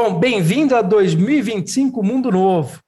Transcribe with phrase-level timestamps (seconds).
[0.00, 2.78] Bom, bem-vindo a 2025 Mundo Novo.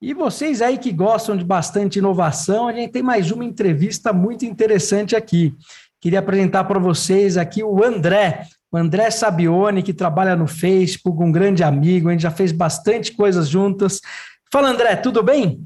[0.00, 4.44] E vocês aí que gostam de bastante inovação, a gente tem mais uma entrevista muito
[4.44, 5.52] interessante aqui.
[6.00, 11.32] Queria apresentar para vocês aqui o André, o André Sabione, que trabalha no Facebook, um
[11.32, 14.00] grande amigo, a gente já fez bastante coisas juntas.
[14.52, 15.60] Fala, André, tudo bem?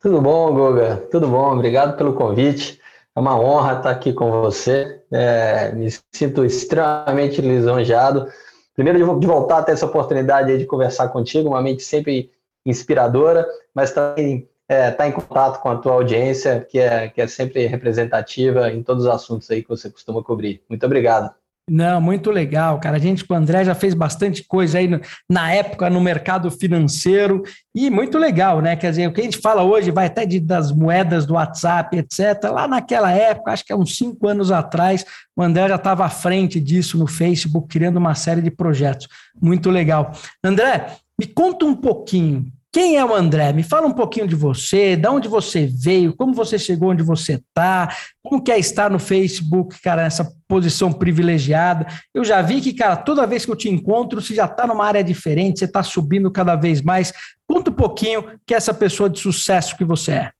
[0.00, 2.80] Tudo bom, Goga, tudo bom, obrigado pelo convite.
[3.14, 5.02] É uma honra estar aqui com você.
[5.12, 8.26] É, me sinto extremamente lisonjeado.
[8.74, 12.30] Primeiro, de, voltar a ter essa oportunidade de conversar contigo, uma mente sempre
[12.64, 17.26] inspiradora, mas também é, estar em contato com a tua audiência, que é, que é
[17.26, 20.62] sempre representativa em todos os assuntos aí que você costuma cobrir.
[20.68, 21.34] Muito obrigado.
[21.70, 22.96] Não, muito legal, cara.
[22.96, 26.50] A gente com o André já fez bastante coisa aí no, na época no mercado
[26.50, 27.42] financeiro
[27.74, 28.74] e muito legal, né?
[28.74, 31.96] Quer dizer, o que a gente fala hoje vai até de, das moedas do WhatsApp,
[31.96, 32.50] etc.
[32.50, 36.10] Lá naquela época, acho que há uns cinco anos atrás, o André já estava à
[36.10, 39.06] frente disso no Facebook, criando uma série de projetos.
[39.40, 40.12] Muito legal.
[40.42, 43.52] André, me conta um pouquinho quem é o André?
[43.52, 47.34] Me fala um pouquinho de você, de onde você veio, como você chegou onde você
[47.34, 51.86] está, como que é estar no Facebook, cara, nessa posição privilegiada.
[52.14, 54.86] Eu já vi que, cara, toda vez que eu te encontro, você já está numa
[54.86, 57.12] área diferente, você está subindo cada vez mais.
[57.46, 60.30] Conta um pouquinho que é essa pessoa de sucesso que você é.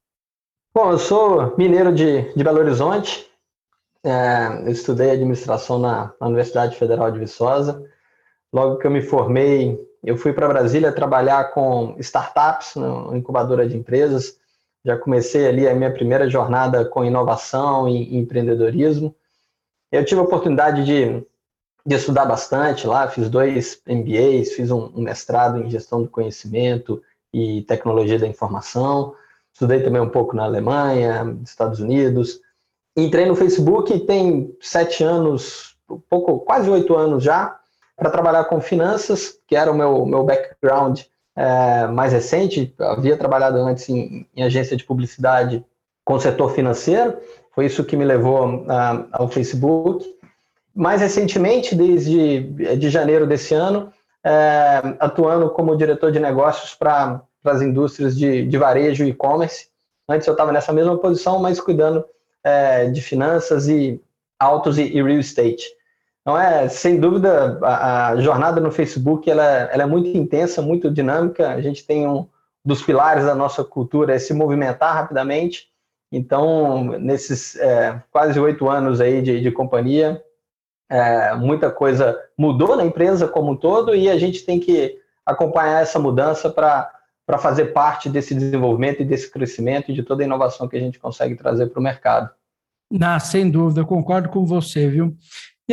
[0.74, 3.30] Bom, eu sou mineiro de, de Belo Horizonte,
[4.02, 7.84] é, eu estudei administração na, na Universidade Federal de Viçosa.
[8.50, 13.76] Logo que eu me formei, eu fui para Brasília trabalhar com startups, uma incubadora de
[13.76, 14.36] empresas.
[14.84, 19.14] Já comecei ali a minha primeira jornada com inovação e empreendedorismo.
[19.92, 21.24] Eu tive a oportunidade de,
[21.86, 27.00] de estudar bastante lá, fiz dois MBAs, fiz um, um mestrado em gestão do conhecimento
[27.32, 29.14] e tecnologia da informação.
[29.52, 32.40] Estudei também um pouco na Alemanha, Estados Unidos.
[32.96, 35.76] Entrei no Facebook tem sete anos,
[36.10, 37.61] pouco, quase oito anos já
[38.02, 41.02] para trabalhar com finanças, que era o meu, meu background
[41.36, 42.74] é, mais recente.
[42.76, 45.64] Eu havia trabalhado antes em, em, agência de publicidade
[46.04, 47.16] com o setor financeiro,
[47.54, 50.04] foi isso que me levou a, ao Facebook.
[50.74, 52.40] Mais recentemente, desde
[52.76, 53.92] de janeiro desse ano,
[54.24, 59.68] é, atuando como diretor de negócios para as indústrias de, de varejo e e-commerce.
[60.08, 62.04] Antes eu estava nessa mesma posição, mas cuidando
[62.42, 64.00] é, de finanças e
[64.40, 65.64] autos e, e real estate.
[66.22, 70.90] Então, é, sem dúvida, a, a jornada no Facebook ela, ela, é muito intensa, muito
[70.90, 71.50] dinâmica.
[71.50, 72.28] A gente tem um
[72.64, 75.68] dos pilares da nossa cultura é se movimentar rapidamente.
[76.12, 80.22] Então, nesses é, quase oito anos aí de, de companhia,
[80.88, 85.82] é, muita coisa mudou na empresa como um todo e a gente tem que acompanhar
[85.82, 86.92] essa mudança para
[87.38, 90.98] fazer parte desse desenvolvimento e desse crescimento e de toda a inovação que a gente
[90.98, 92.30] consegue trazer para o mercado.
[93.00, 95.16] Ah, sem dúvida, concordo com você, viu?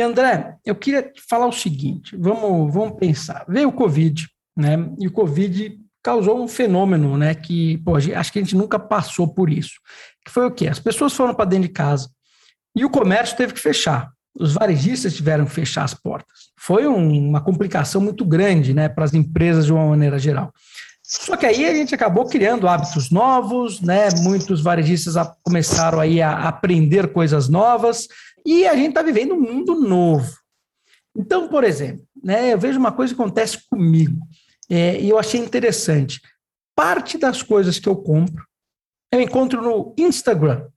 [0.00, 3.44] E André, eu queria falar o seguinte: vamos, vamos pensar.
[3.46, 4.76] Veio o Covid, né?
[4.98, 7.34] E o Covid causou um fenômeno, né?
[7.34, 9.74] Que pô, acho que a gente nunca passou por isso.
[10.24, 10.68] Que foi o quê?
[10.68, 12.08] As pessoas foram para dentro de casa
[12.74, 14.10] e o comércio teve que fechar.
[14.34, 16.50] Os varejistas tiveram que fechar as portas.
[16.58, 18.88] Foi um, uma complicação muito grande, né?
[18.88, 20.50] Para as empresas de uma maneira geral.
[21.10, 24.10] Só que aí a gente acabou criando hábitos novos, né?
[24.22, 28.06] Muitos varejistas começaram aí a aprender coisas novas
[28.46, 30.38] e a gente está vivendo um mundo novo.
[31.16, 34.20] Então, por exemplo, né, eu vejo uma coisa que acontece comigo,
[34.70, 36.20] é, e eu achei interessante.
[36.76, 38.44] Parte das coisas que eu compro,
[39.12, 40.68] eu encontro no Instagram.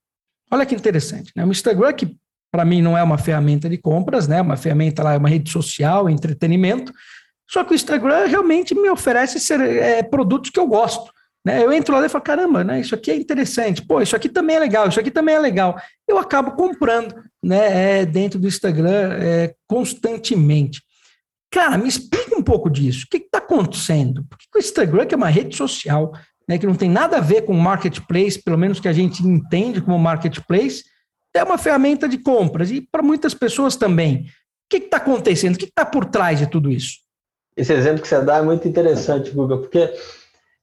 [0.50, 1.32] Olha que interessante.
[1.36, 1.46] Né?
[1.46, 2.18] O Instagram, que
[2.52, 4.42] para mim não é uma ferramenta de compras, né?
[4.42, 6.92] uma ferramenta lá, é uma rede social, entretenimento.
[7.50, 11.12] Só que o Instagram realmente me oferece ser, é, produtos que eu gosto.
[11.46, 11.64] Né?
[11.64, 12.80] Eu entro lá e falo, caramba, né?
[12.80, 15.76] isso aqui é interessante, pô, isso aqui também é legal, isso aqui também é legal.
[16.08, 20.82] Eu acabo comprando né, é, dentro do Instagram é, constantemente.
[21.52, 23.06] Cara, me explica um pouco disso.
[23.06, 24.26] O que está acontecendo?
[24.28, 26.14] Por que o Instagram, que é uma rede social,
[26.48, 29.82] né, que não tem nada a ver com marketplace, pelo menos que a gente entende
[29.82, 30.84] como marketplace,
[31.36, 34.22] é uma ferramenta de compras e para muitas pessoas também.
[34.22, 34.28] O
[34.70, 35.56] que está acontecendo?
[35.56, 37.03] O que está por trás de tudo isso?
[37.56, 39.94] Esse exemplo que você dá é muito interessante, Guga, porque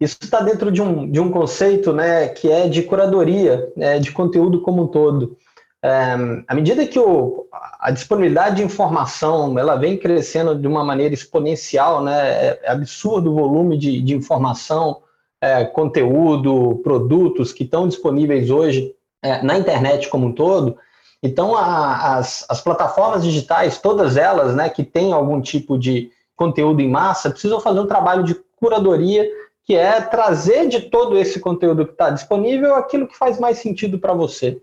[0.01, 4.11] isso está dentro de um, de um conceito né, que é de curadoria, né, de
[4.13, 5.37] conteúdo como um todo.
[5.83, 6.15] É,
[6.47, 7.47] à medida que o,
[7.79, 13.31] a disponibilidade de informação ela vem crescendo de uma maneira exponencial, né, é, é absurdo
[13.31, 15.03] o volume de, de informação,
[15.41, 20.77] é, conteúdo, produtos que estão disponíveis hoje é, na internet como um todo.
[21.23, 26.11] Então, a, as, as plataformas digitais, todas elas né, que têm algum tipo de
[26.41, 29.31] conteúdo em massa, precisam fazer um trabalho de curadoria
[29.63, 33.99] que é trazer de todo esse conteúdo que está disponível aquilo que faz mais sentido
[33.99, 34.59] para você.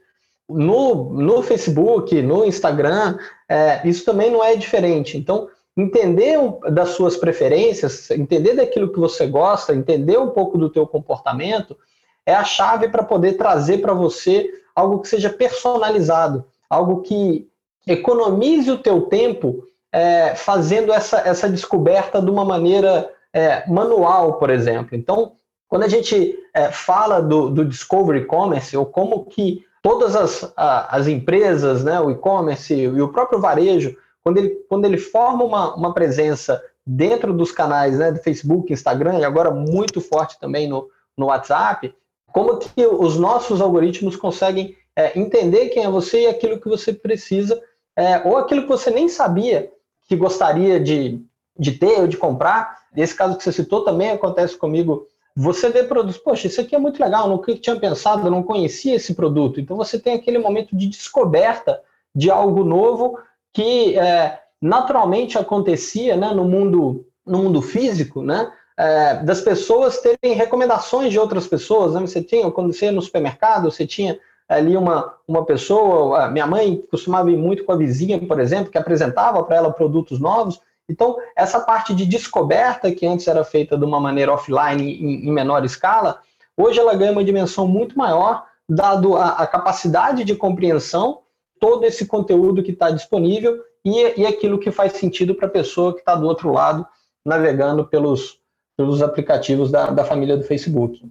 [0.50, 5.20] No, no Facebook, no Instagram, é, isso também não é diferente.
[5.20, 6.40] Então, entender
[6.72, 11.78] das suas preferências, entender daquilo que você gosta, entender um pouco do teu comportamento,
[12.26, 17.48] é a chave para poder trazer para você algo que seja personalizado, algo que
[17.86, 24.52] economize o teu tempo é, fazendo essa, essa descoberta de uma maneira é, manual, por
[24.52, 24.96] exemplo.
[24.96, 25.32] Então,
[25.68, 30.96] quando a gente é, fala do, do Discovery Commerce, ou como que todas as, a,
[30.96, 35.74] as empresas, né, o e-commerce e o próprio varejo, quando ele, quando ele forma uma,
[35.74, 40.88] uma presença dentro dos canais né, do Facebook, Instagram e agora muito forte também no,
[41.18, 41.92] no WhatsApp,
[42.32, 46.94] como que os nossos algoritmos conseguem é, entender quem é você e aquilo que você
[46.94, 47.60] precisa,
[47.96, 49.76] é, ou aquilo que você nem sabia
[50.08, 51.22] que gostaria de,
[51.58, 52.78] de ter ou de comprar.
[52.96, 55.06] Nesse caso que você citou também acontece comigo.
[55.36, 58.96] Você vê produtos, poxa, isso aqui é muito legal, nunca tinha pensado, eu não conhecia
[58.96, 59.60] esse produto.
[59.60, 61.80] Então você tem aquele momento de descoberta
[62.16, 63.20] de algo novo
[63.54, 68.52] que é, naturalmente acontecia né, no, mundo, no mundo físico, né?
[68.80, 71.94] É, das pessoas terem recomendações de outras pessoas.
[71.96, 72.02] Né?
[72.02, 76.82] Você tinha, quando você ia no supermercado, você tinha ali uma, uma pessoa, minha mãe
[76.90, 80.62] costumava ir muito com a vizinha, por exemplo, que apresentava para ela produtos novos.
[80.90, 85.32] Então, essa parte de descoberta, que antes era feita de uma maneira offline em, em
[85.32, 86.20] menor escala,
[86.56, 91.20] hoje ela ganha uma dimensão muito maior, dado a, a capacidade de compreensão,
[91.60, 95.94] todo esse conteúdo que está disponível e, e aquilo que faz sentido para a pessoa
[95.94, 96.88] que está do outro lado,
[97.26, 98.40] navegando pelos,
[98.78, 101.02] pelos aplicativos da, da família do Facebook.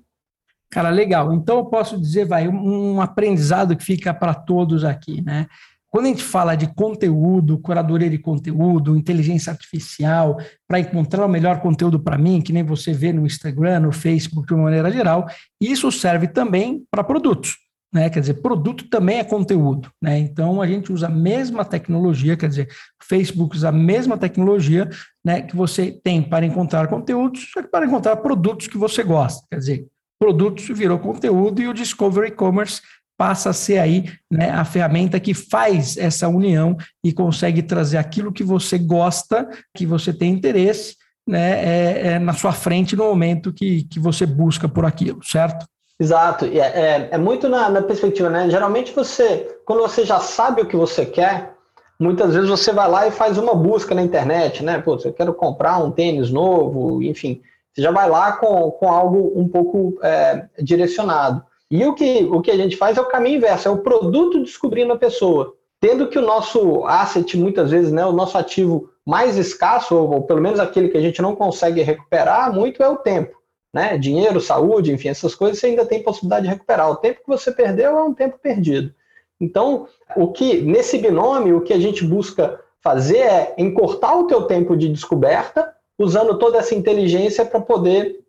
[0.71, 1.33] Cara, legal.
[1.33, 5.47] Então eu posso dizer, vai, um aprendizado que fica para todos aqui, né?
[5.89, 10.37] Quando a gente fala de conteúdo, curadoria de conteúdo, inteligência artificial,
[10.69, 14.47] para encontrar o melhor conteúdo para mim, que nem você vê no Instagram, no Facebook,
[14.47, 15.27] de uma maneira geral,
[15.59, 17.57] isso serve também para produtos.
[17.95, 18.11] Né?
[18.11, 19.91] Quer dizer, produto também é conteúdo.
[20.03, 20.19] Né?
[20.19, 22.69] Então, a gente usa a mesma tecnologia, quer dizer,
[23.03, 24.91] Facebook usa a mesma tecnologia
[25.25, 29.47] né, que você tem para encontrar conteúdos, só que para encontrar produtos que você gosta.
[29.51, 29.87] Quer dizer,
[30.19, 32.81] produtos virou conteúdo e o Discovery Commerce
[33.17, 38.33] passa a ser aí né, a ferramenta que faz essa união e consegue trazer aquilo
[38.33, 40.97] que você gosta, que você tem interesse,
[41.27, 45.67] né, é, é na sua frente no momento que, que você busca por aquilo, certo?
[45.99, 48.51] Exato, é, é, é muito na, na, perspectiva, né?
[48.51, 51.55] Geralmente você, quando você já sabe o que você quer,
[51.99, 54.79] muitas vezes você vai lá e faz uma busca na internet, né?
[54.79, 57.41] Pô, eu quero comprar um tênis novo, enfim,
[57.77, 61.45] você já vai lá com, com algo um pouco é, direcionado.
[61.71, 64.43] E o que, o que a gente faz é o caminho inverso, é o produto
[64.43, 65.53] descobrindo a pessoa.
[65.79, 70.41] Tendo que o nosso asset, muitas vezes, né, o nosso ativo mais escasso, ou, pelo
[70.41, 73.37] menos aquele que a gente não consegue recuperar muito, é o tempo.
[73.75, 73.99] Né?
[73.99, 76.91] Dinheiro, saúde, enfim, essas coisas você ainda tem possibilidade de recuperar.
[76.91, 78.95] O tempo que você perdeu é um tempo perdido.
[79.39, 79.87] Então,
[80.17, 84.75] o que nesse binômio, o que a gente busca fazer é encurtar o teu tempo
[84.75, 88.21] de descoberta usando toda essa inteligência para poder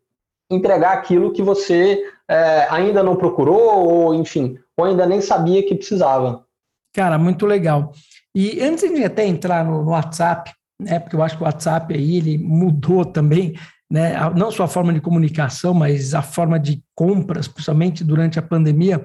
[0.49, 5.75] entregar aquilo que você é, ainda não procurou, ou enfim, ou ainda nem sabia que
[5.75, 6.45] precisava.
[6.93, 7.91] Cara, muito legal.
[8.33, 11.93] E antes de até entrar no, no WhatsApp, né, porque eu acho que o WhatsApp
[11.93, 13.55] aí ele mudou também,
[13.89, 18.43] né, não só a forma de comunicação, mas a forma de compras, principalmente durante a
[18.43, 19.03] pandemia.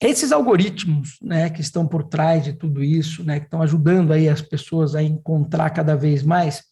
[0.00, 4.28] Esses algoritmos, né, que estão por trás de tudo isso, né, que estão ajudando aí
[4.28, 6.62] as pessoas a encontrar cada vez mais,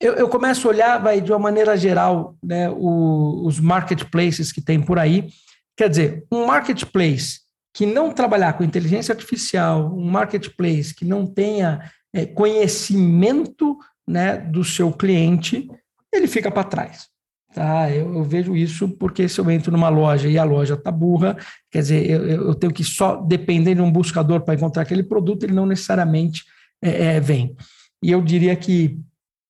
[0.00, 4.60] eu, eu começo a olhar, vai, de uma maneira geral, né, o, os marketplaces que
[4.60, 5.28] tem por aí.
[5.76, 7.40] Quer dizer, um marketplace
[7.74, 13.76] que não trabalhar com inteligência artificial, um marketplace que não tenha é, conhecimento
[14.08, 15.68] né, do seu cliente,
[16.12, 17.08] ele fica para trás.
[17.54, 17.90] Tá?
[17.90, 21.36] Eu, eu, vejo isso porque se eu entro numa loja e a loja está burra,
[21.70, 25.44] quer dizer, eu, eu, tenho que só depender de um buscador para encontrar aquele produto,
[25.44, 26.44] ele não necessariamente
[26.82, 27.56] é, é, vem.
[28.02, 28.98] E eu diria que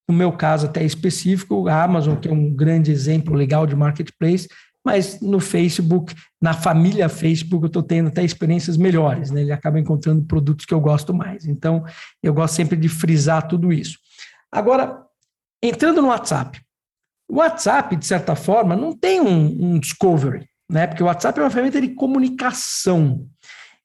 [0.08, 4.48] no meu caso até específico, a Amazon, que é um grande exemplo legal de marketplace,
[4.84, 9.40] mas no Facebook, na família Facebook, eu estou tendo até experiências melhores, né?
[9.40, 11.44] Ele acaba encontrando produtos que eu gosto mais.
[11.44, 11.84] Então,
[12.22, 13.98] eu gosto sempre de frisar tudo isso.
[14.50, 15.02] Agora,
[15.60, 16.60] entrando no WhatsApp.
[17.28, 20.86] O WhatsApp, de certa forma, não tem um, um discovery, né?
[20.86, 23.26] Porque o WhatsApp é uma ferramenta de comunicação.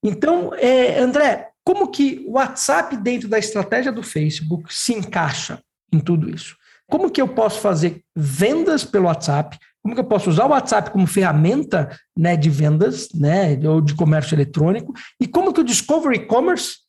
[0.03, 5.59] Então, é, André, como que o WhatsApp, dentro da estratégia do Facebook, se encaixa?
[5.91, 6.55] Em tudo isso.
[6.89, 9.57] Como que eu posso fazer vendas pelo WhatsApp?
[9.81, 13.95] Como que eu posso usar o WhatsApp como ferramenta né, de vendas, né, ou de
[13.95, 14.93] comércio eletrônico?
[15.19, 16.79] E como que o Discovery Commerce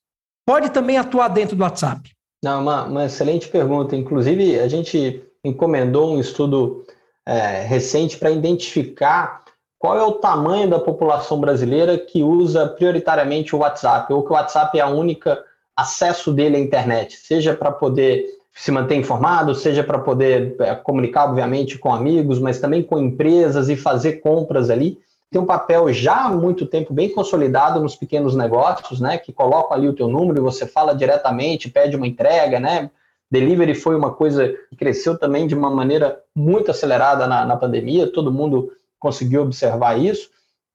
[0.46, 2.10] pode também atuar dentro do WhatsApp?
[2.42, 3.94] Não, uma, uma excelente pergunta.
[3.94, 6.84] Inclusive, a gente encomendou um estudo
[7.24, 9.42] é, recente para identificar
[9.78, 14.34] qual é o tamanho da população brasileira que usa prioritariamente o WhatsApp, ou que o
[14.34, 15.42] WhatsApp é a única
[15.76, 21.24] acesso dele à internet, seja para poder se manter informado, seja para poder é, comunicar,
[21.24, 24.98] obviamente, com amigos, mas também com empresas e fazer compras ali.
[25.30, 29.16] Tem um papel já há muito tempo bem consolidado nos pequenos negócios, né?
[29.16, 32.90] Que colocam ali o teu número e você fala diretamente, pede uma entrega, né?
[33.30, 38.12] Delivery foi uma coisa que cresceu também de uma maneira muito acelerada na, na pandemia,
[38.12, 40.28] todo mundo conseguiu observar isso.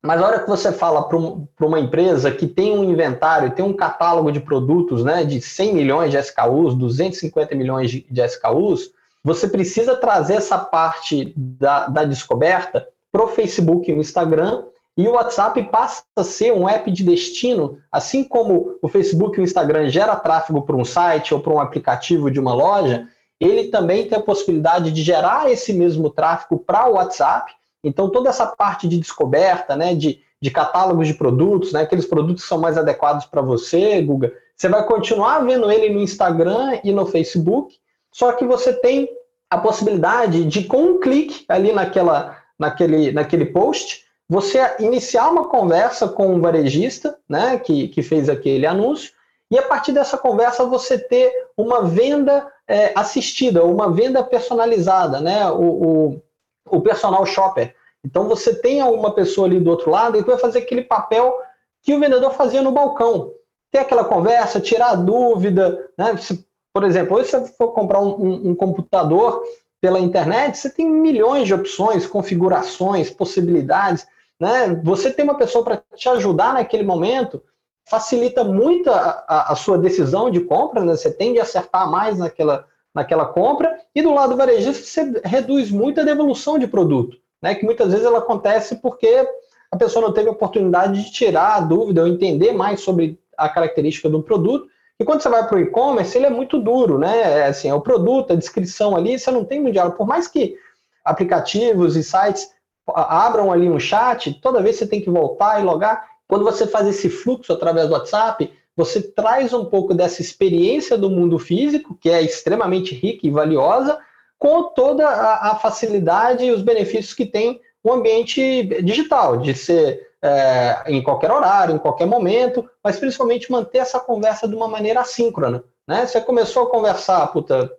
[0.04, 3.66] Mas a hora que você fala para um, uma empresa que tem um inventário, tem
[3.66, 8.92] um catálogo de produtos né, de 100 milhões de SKUs, 250 milhões de, de SKUs,
[9.24, 14.64] você precisa trazer essa parte da, da descoberta para o Facebook e o Instagram,
[14.96, 19.42] e o WhatsApp passa a ser um app de destino, assim como o Facebook e
[19.42, 23.08] o Instagram gera tráfego para um site ou para um aplicativo de uma loja,
[23.40, 27.54] ele também tem a possibilidade de gerar esse mesmo tráfego para o WhatsApp
[27.84, 32.44] então, toda essa parte de descoberta, né, de, de catálogos de produtos, né, aqueles produtos
[32.44, 36.92] que são mais adequados para você, Guga, você vai continuar vendo ele no Instagram e
[36.92, 37.76] no Facebook,
[38.12, 39.08] só que você tem
[39.50, 46.08] a possibilidade de, com um clique ali naquela, naquele, naquele post, você iniciar uma conversa
[46.08, 49.12] com um varejista né, que, que fez aquele anúncio,
[49.50, 55.50] e a partir dessa conversa você ter uma venda é, assistida, uma venda personalizada, né?
[55.50, 56.22] O, o,
[56.70, 57.76] o personal shopper.
[58.06, 61.34] Então você tem uma pessoa ali do outro lado que vai fazer aquele papel
[61.82, 63.32] que o vendedor fazia no balcão.
[63.72, 66.16] Ter aquela conversa, tirar dúvida, né?
[66.18, 69.44] Se, por exemplo, hoje você for comprar um, um, um computador
[69.82, 74.08] pela internet, você tem milhões de opções, configurações, possibilidades.
[74.40, 74.80] Né?
[74.84, 77.42] Você tem uma pessoa para te ajudar naquele momento,
[77.86, 80.96] facilita muito a, a, a, sua decisão de compra, né?
[80.96, 82.66] você tende a acertar mais naquela,
[82.98, 87.54] naquela compra, e do lado varejista você reduz muito a devolução de produto, né?
[87.54, 89.26] Que muitas vezes ela acontece porque
[89.72, 93.48] a pessoa não teve a oportunidade de tirar a dúvida ou entender mais sobre a
[93.48, 94.68] característica do produto.
[95.00, 97.20] E quando você vai para o e-commerce, ele é muito duro, né?
[97.20, 99.96] É, assim, é o produto, a descrição ali, você não tem muito diálogo.
[99.96, 100.58] Por mais que
[101.06, 102.50] aplicativos e sites
[102.88, 106.08] abram ali um chat, toda vez você tem que voltar e logar.
[106.28, 111.10] Quando você faz esse fluxo através do WhatsApp, você traz um pouco dessa experiência do
[111.10, 113.98] mundo físico, que é extremamente rica e valiosa,
[114.38, 120.08] com toda a, a facilidade e os benefícios que tem o ambiente digital, de ser
[120.22, 125.02] é, em qualquer horário, em qualquer momento, mas principalmente manter essa conversa de uma maneira
[125.02, 125.64] assíncrona.
[125.88, 126.06] Né?
[126.06, 127.72] Você começou a conversar, puta,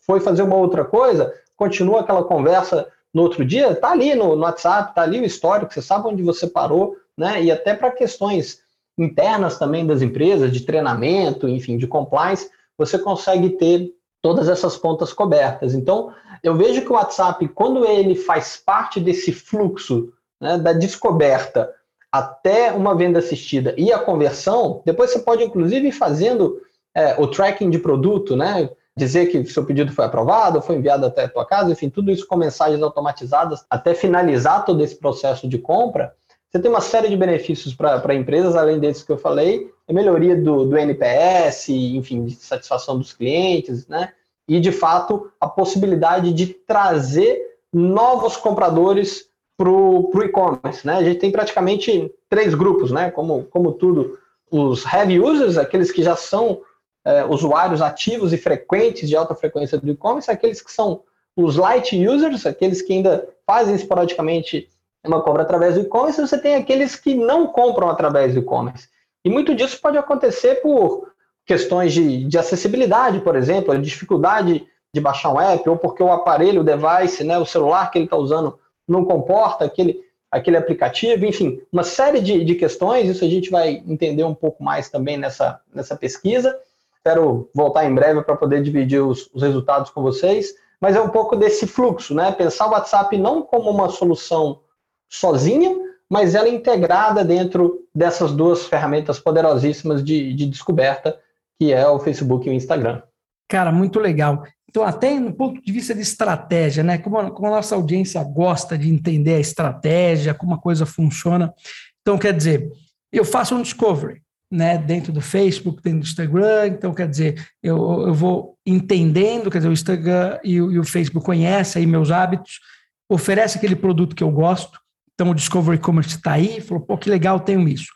[0.00, 4.42] foi fazer uma outra coisa, continua aquela conversa no outro dia, tá ali no, no
[4.42, 7.42] WhatsApp, tá ali o histórico, você sabe onde você parou, né?
[7.42, 8.60] E até para questões
[8.98, 15.12] internas também das empresas, de treinamento, enfim, de compliance, você consegue ter todas essas pontas
[15.12, 15.74] cobertas.
[15.74, 16.12] Então,
[16.42, 21.72] eu vejo que o WhatsApp, quando ele faz parte desse fluxo né, da descoberta
[22.10, 26.60] até uma venda assistida e a conversão, depois você pode inclusive ir fazendo
[26.94, 28.70] é, o tracking de produto, né?
[28.96, 32.26] Dizer que seu pedido foi aprovado, foi enviado até a tua casa, enfim, tudo isso
[32.26, 36.14] com mensagens automatizadas até finalizar todo esse processo de compra.
[36.50, 40.36] Você tem uma série de benefícios para empresas, além desses que eu falei, a melhoria
[40.36, 44.12] do, do NPS, enfim, de satisfação dos clientes, né?
[44.48, 47.40] E, de fato, a possibilidade de trazer
[47.72, 50.94] novos compradores para o e-commerce, né?
[50.94, 53.10] A gente tem praticamente três grupos, né?
[53.10, 54.18] Como, como tudo,
[54.50, 56.62] os heavy users, aqueles que já são
[57.04, 61.02] é, usuários ativos e frequentes de alta frequência do e-commerce, aqueles que são
[61.36, 64.68] os light users, aqueles que ainda fazem esporadicamente
[65.04, 68.88] uma compra através do e-commerce, você tem aqueles que não compram através do e-commerce.
[69.24, 71.08] E muito disso pode acontecer por
[71.44, 76.60] questões de, de acessibilidade, por exemplo, dificuldade de baixar um app, ou porque o aparelho,
[76.60, 80.00] o device, né, o celular que ele está usando não comporta aquele,
[80.30, 84.62] aquele aplicativo, enfim, uma série de, de questões, isso a gente vai entender um pouco
[84.62, 86.58] mais também nessa, nessa pesquisa.
[86.96, 91.08] Espero voltar em breve para poder dividir os, os resultados com vocês, mas é um
[91.08, 92.32] pouco desse fluxo, né?
[92.32, 94.60] Pensar o WhatsApp não como uma solução
[95.08, 95.74] sozinha,
[96.08, 101.18] mas ela é integrada dentro dessas duas ferramentas poderosíssimas de, de descoberta,
[101.58, 103.02] que é o Facebook e o Instagram.
[103.48, 104.44] Cara, muito legal.
[104.68, 106.98] Então, até no ponto de vista de estratégia, né?
[106.98, 111.54] Como a, como a nossa audiência gosta de entender a estratégia, como a coisa funciona.
[112.02, 112.70] Então, quer dizer,
[113.10, 114.20] eu faço um discovery,
[114.52, 114.76] né?
[114.76, 116.66] Dentro do Facebook, dentro do Instagram.
[116.66, 120.84] Então, quer dizer, eu, eu vou entendendo, quer dizer, o Instagram e o, e o
[120.84, 122.60] Facebook conhecem aí meus hábitos,
[123.08, 124.78] oferece aquele produto que eu gosto,
[125.16, 127.88] então o Discovery Commerce está aí, falou, pô, que legal, tenho isso.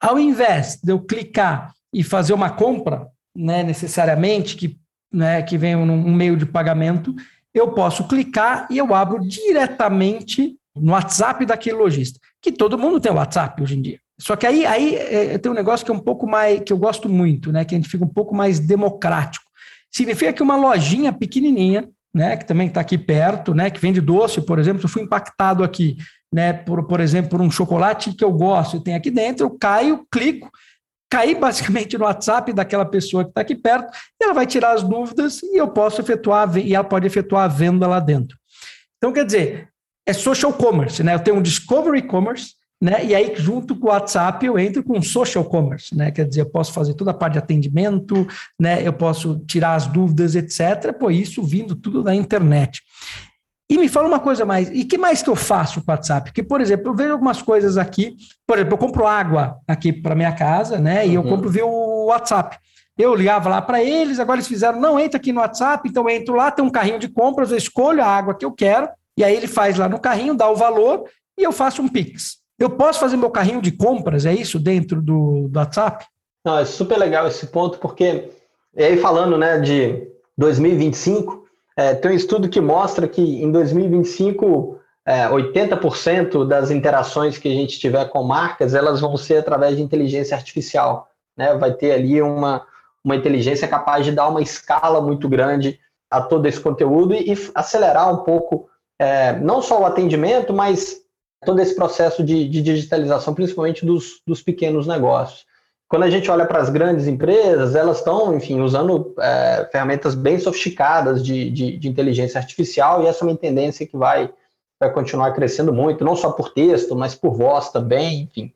[0.00, 4.78] Ao invés de eu clicar e fazer uma compra, né, necessariamente, que,
[5.12, 7.14] né, que vem um meio de pagamento,
[7.52, 13.10] eu posso clicar e eu abro diretamente no WhatsApp daquele lojista, que todo mundo tem
[13.10, 13.98] WhatsApp hoje em dia.
[14.20, 16.78] Só que aí, aí é, tem um negócio que é um pouco mais, que eu
[16.78, 19.46] gosto muito, né, que a gente fica um pouco mais democrático,
[19.90, 24.40] significa que uma lojinha pequenininha, né, que também está aqui perto, né, que vende doce,
[24.40, 25.96] por exemplo, eu fui impactado aqui,
[26.34, 29.50] né, por, por exemplo, por um chocolate que eu gosto e tem aqui dentro, eu
[29.56, 30.50] caio, clico,
[31.08, 34.82] caí basicamente no WhatsApp daquela pessoa que está aqui perto, e ela vai tirar as
[34.82, 38.36] dúvidas e eu posso efetuar, e ela pode efetuar a venda lá dentro.
[38.96, 39.68] Então, quer dizer,
[40.04, 41.14] é social commerce, né?
[41.14, 43.04] Eu tenho um discovery commerce, né?
[43.04, 46.10] E aí, junto com o WhatsApp, eu entro com social commerce, né?
[46.10, 48.26] Quer dizer, eu posso fazer toda a parte de atendimento,
[48.58, 48.86] né?
[48.86, 50.92] Eu posso tirar as dúvidas, etc.
[50.92, 52.82] Pô, isso vindo tudo da internet.
[53.70, 56.30] E me fala uma coisa mais, e que mais que eu faço com o WhatsApp?
[56.30, 58.16] Porque, por exemplo, eu vejo algumas coisas aqui,
[58.46, 61.06] por exemplo, eu compro água aqui para minha casa, né?
[61.06, 61.28] E eu uhum.
[61.28, 62.56] compro via o WhatsApp.
[62.96, 66.16] Eu ligava lá para eles, agora eles fizeram, não, entra aqui no WhatsApp, então eu
[66.16, 69.22] entro lá, tem um carrinho de compras, eu escolho a água que eu quero, e
[69.22, 71.04] aí ele faz lá no carrinho, dá o valor,
[71.38, 72.38] e eu faço um Pix.
[72.58, 76.04] Eu posso fazer meu carrinho de compras, é isso, dentro do, do WhatsApp?
[76.44, 78.30] Não, é super legal esse ponto, porque,
[78.74, 81.46] e aí falando né, de 2025,
[81.76, 87.54] é, tem um estudo que mostra que em 2025, é, 80% das interações que a
[87.54, 91.08] gente tiver com marcas, elas vão ser através de inteligência artificial.
[91.36, 91.54] Né?
[91.54, 92.66] Vai ter ali uma,
[93.04, 95.78] uma inteligência capaz de dar uma escala muito grande
[96.10, 101.02] a todo esse conteúdo e, e acelerar um pouco, é, não só o atendimento, mas
[101.44, 105.46] todo esse processo de, de digitalização, principalmente dos, dos pequenos negócios.
[105.88, 110.38] Quando a gente olha para as grandes empresas, elas estão, enfim, usando é, ferramentas bem
[110.38, 114.30] sofisticadas de, de, de, inteligência artificial, e essa é uma tendência que vai,
[114.78, 118.52] vai continuar crescendo muito, não só por texto, mas por voz também, enfim.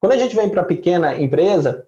[0.00, 1.86] Quando a gente vem para a pequena empresa,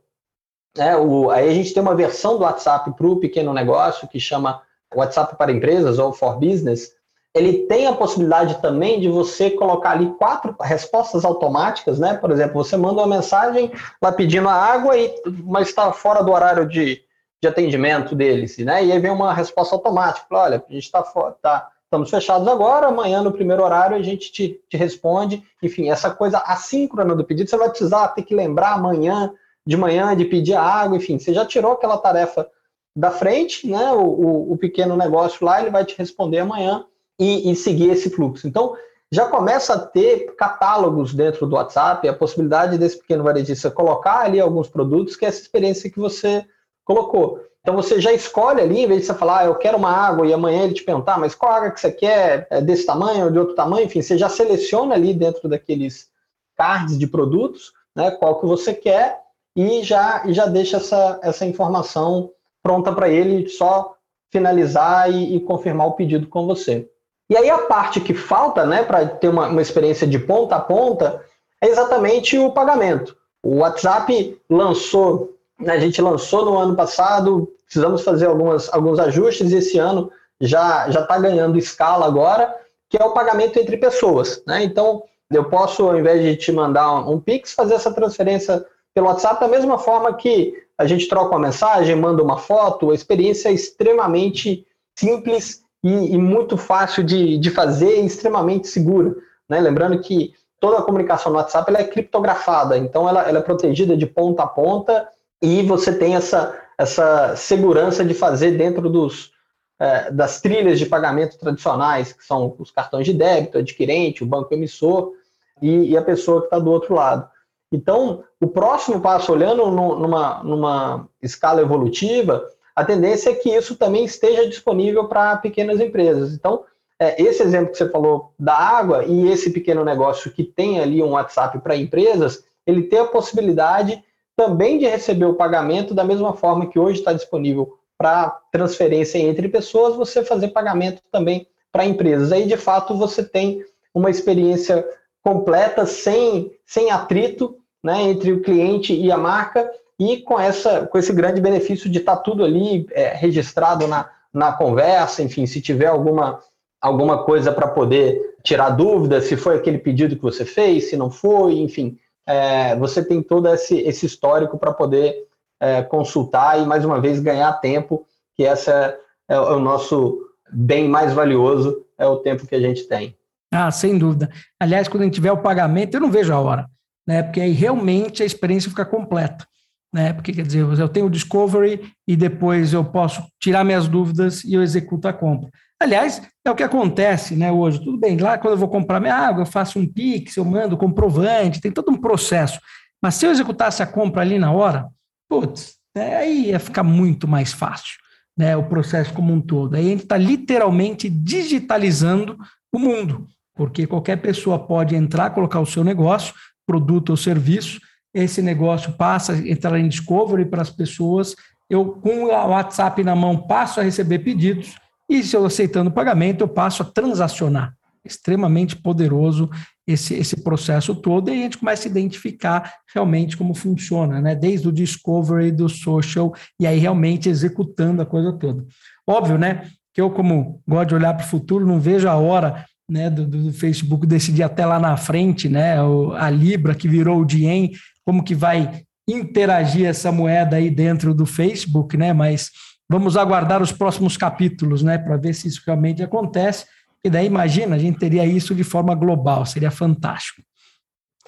[0.76, 4.20] é, o, aí a gente tem uma versão do WhatsApp para o pequeno negócio, que
[4.20, 4.60] chama
[4.94, 6.94] WhatsApp para empresas, ou for business,
[7.34, 12.14] ele tem a possibilidade também de você colocar ali quatro respostas automáticas, né?
[12.14, 13.72] Por exemplo, você manda uma mensagem
[14.02, 17.02] lá pedindo a água, e, mas está fora do horário de,
[17.40, 18.84] de atendimento deles, né?
[18.84, 20.26] E aí vem uma resposta automática.
[20.30, 21.02] Olha, a gente está
[21.40, 25.42] tá, estamos fechados agora, amanhã no primeiro horário a gente te, te responde.
[25.62, 29.32] Enfim, essa coisa assíncrona do pedido, você vai precisar ter que lembrar amanhã,
[29.66, 32.46] de manhã, de pedir água, enfim, você já tirou aquela tarefa
[32.94, 33.90] da frente, né?
[33.92, 36.84] O, o, o pequeno negócio lá, ele vai te responder amanhã
[37.22, 38.48] e, e seguir esse fluxo.
[38.48, 38.74] Então,
[39.12, 44.40] já começa a ter catálogos dentro do WhatsApp, a possibilidade desse pequeno varejista colocar ali
[44.40, 46.44] alguns produtos, que é essa experiência que você
[46.84, 47.40] colocou.
[47.60, 50.26] Então você já escolhe ali, em vez de você falar, ah, eu quero uma água,
[50.26, 52.48] e amanhã ele te perguntar, mas qual água que você quer?
[52.50, 53.84] É desse tamanho ou de outro tamanho?
[53.84, 56.08] Enfim, você já seleciona ali dentro daqueles
[56.56, 59.20] cards de produtos, né, qual que você quer,
[59.54, 62.30] e já, e já deixa essa, essa informação
[62.62, 63.94] pronta para ele só
[64.32, 66.90] finalizar e, e confirmar o pedido com você.
[67.32, 70.60] E aí a parte que falta, né, para ter uma, uma experiência de ponta a
[70.60, 71.24] ponta,
[71.62, 73.16] é exatamente o pagamento.
[73.42, 79.50] O WhatsApp lançou, né, a gente lançou no ano passado, precisamos fazer algumas, alguns ajustes
[79.50, 82.54] e esse ano já está ganhando escala agora,
[82.90, 84.42] que é o pagamento entre pessoas.
[84.46, 84.64] Né?
[84.64, 89.40] Então, eu posso, ao invés de te mandar um Pix, fazer essa transferência pelo WhatsApp
[89.40, 93.52] da mesma forma que a gente troca uma mensagem, manda uma foto, a experiência é
[93.52, 94.66] extremamente
[94.98, 99.14] simples e, e muito fácil de, de fazer e extremamente segura.
[99.48, 99.60] Né?
[99.60, 103.96] Lembrando que toda a comunicação no WhatsApp ela é criptografada, então ela, ela é protegida
[103.96, 105.08] de ponta a ponta
[105.42, 109.32] e você tem essa, essa segurança de fazer dentro dos,
[109.80, 114.54] é, das trilhas de pagamento tradicionais, que são os cartões de débito, adquirente, o banco
[114.54, 115.12] emissor
[115.60, 117.28] e, e a pessoa que está do outro lado.
[117.72, 124.04] Então, o próximo passo, olhando numa, numa escala evolutiva, a tendência é que isso também
[124.04, 126.32] esteja disponível para pequenas empresas.
[126.32, 126.64] Então,
[126.98, 131.02] é, esse exemplo que você falou da água e esse pequeno negócio que tem ali
[131.02, 134.02] um WhatsApp para empresas, ele tem a possibilidade
[134.36, 139.48] também de receber o pagamento da mesma forma que hoje está disponível para transferência entre
[139.48, 142.32] pessoas, você fazer pagamento também para empresas.
[142.32, 144.86] Aí, de fato, você tem uma experiência
[145.22, 149.70] completa, sem, sem atrito né, entre o cliente e a marca,
[150.02, 154.10] e com, essa, com esse grande benefício de estar tá tudo ali é, registrado na,
[154.34, 156.40] na conversa, enfim, se tiver alguma,
[156.80, 161.08] alguma coisa para poder tirar dúvidas, se foi aquele pedido que você fez, se não
[161.08, 165.28] foi, enfim, é, você tem todo esse, esse histórico para poder
[165.60, 168.04] é, consultar e, mais uma vez, ganhar tempo,
[168.36, 170.18] que essa é, é o nosso
[170.52, 173.16] bem mais valioso, é o tempo que a gente tem.
[173.52, 174.28] Ah, sem dúvida.
[174.58, 176.66] Aliás, quando a gente tiver o pagamento, eu não vejo a hora,
[177.06, 177.22] né?
[177.22, 179.46] Porque aí realmente a experiência fica completa
[179.92, 180.12] né?
[180.12, 184.54] Porque quer dizer, eu tenho o discovery e depois eu posso tirar minhas dúvidas e
[184.54, 185.50] eu executo a compra.
[185.80, 187.82] Aliás, é o que acontece, né, hoje.
[187.82, 190.76] Tudo bem, lá quando eu vou comprar minha água, eu faço um Pix, eu mando
[190.76, 192.60] comprovante, tem todo um processo.
[193.02, 194.86] Mas se eu executasse a compra ali na hora,
[195.28, 197.96] putz, né, aí ia ficar muito mais fácil.
[198.36, 199.76] né, o processo como um todo.
[199.76, 202.38] Aí a gente está literalmente digitalizando
[202.72, 206.34] o mundo, porque qualquer pessoa pode entrar, colocar o seu negócio,
[206.66, 207.80] produto ou serviço,
[208.14, 211.34] esse negócio passa entrar em discovery para as pessoas,
[211.68, 214.74] eu com o WhatsApp na mão passo a receber pedidos,
[215.08, 217.74] e se eu aceitando o pagamento, eu passo a transacionar.
[218.04, 219.48] Extremamente poderoso
[219.86, 224.34] esse, esse processo todo, e a gente começa a identificar realmente como funciona, né?
[224.34, 228.64] Desde o discovery, do social, e aí realmente executando a coisa toda.
[229.06, 229.68] Óbvio, né?
[229.94, 233.26] Que eu, como gosto de olhar para o futuro, não vejo a hora né, do,
[233.26, 235.76] do, Facebook decidir até lá na frente, né,
[236.16, 237.72] a Libra que virou o Diem,
[238.04, 242.50] como que vai interagir essa moeda aí dentro do Facebook, né, mas
[242.88, 246.66] vamos aguardar os próximos capítulos, né, para ver se isso realmente acontece,
[247.04, 250.42] e daí imagina, a gente teria isso de forma global, seria fantástico.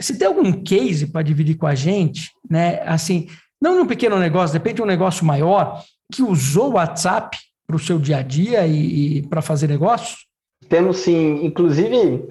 [0.00, 3.28] Se tem algum case para dividir com a gente, né, assim,
[3.60, 5.82] não num pequeno negócio, de repente um negócio maior,
[6.12, 10.26] que usou o WhatsApp para o seu dia a dia e, e para fazer negócios?
[10.68, 12.28] Temos sim, inclusive,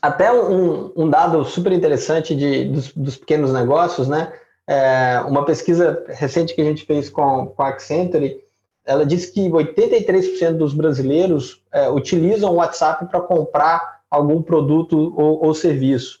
[0.00, 4.32] até um, um dado super interessante de, dos, dos pequenos negócios, né?
[4.66, 8.38] É, uma pesquisa recente que a gente fez com, com a Accenture,
[8.84, 15.44] ela disse que 83% dos brasileiros é, utilizam o WhatsApp para comprar algum produto ou,
[15.44, 16.18] ou, serviço.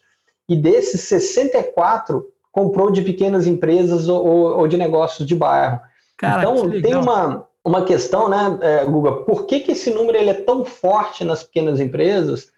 [0.48, 5.80] E desses, 64 comprou de pequenas empresas ou, ou de negócios de bairro.
[6.16, 10.30] Cara, então, tem uma, uma questão, né, é, Guga, por que, que esse número ele
[10.30, 12.50] é tão forte nas pequenas empresas